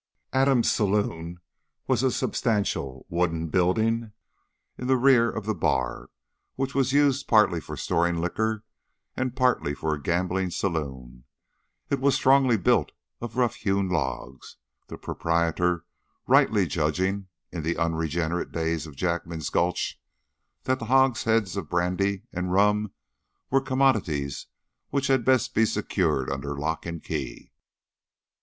Adams' 0.33 0.71
saloon 0.71 1.39
was 1.85 2.01
a 2.01 2.09
substantial 2.09 3.05
wooden 3.07 3.49
building 3.49 4.13
in 4.75 4.87
the 4.87 4.97
rear 4.97 5.29
of 5.29 5.45
the 5.45 5.53
bar, 5.53 6.09
which 6.55 6.73
was 6.73 6.91
used 6.91 7.27
partly 7.27 7.61
for 7.61 7.77
storing 7.77 8.17
liquor 8.19 8.63
and 9.15 9.35
partly 9.35 9.75
for 9.75 9.93
a 9.93 10.01
gambling 10.01 10.49
saloon. 10.49 11.25
It 11.91 11.99
was 11.99 12.15
strongly 12.15 12.57
built 12.57 12.93
of 13.21 13.37
rough 13.37 13.57
hewn 13.57 13.89
logs, 13.89 14.57
the 14.87 14.97
proprietor 14.97 15.85
rightly 16.25 16.65
judging, 16.65 17.27
in 17.51 17.61
the 17.61 17.77
unregenerate 17.77 18.51
days 18.51 18.87
of 18.87 18.95
Jackman's 18.95 19.51
Gulch, 19.51 20.01
that 20.63 20.79
hogsheads 20.81 21.55
of 21.55 21.69
brandy 21.69 22.23
and 22.33 22.51
rum 22.51 22.91
were 23.51 23.61
commodities 23.61 24.47
which 24.89 25.05
had 25.05 25.23
best 25.23 25.53
be 25.53 25.63
secured 25.63 26.27
under 26.31 26.57
lock 26.57 26.87
and 26.87 27.03
key. 27.03 27.51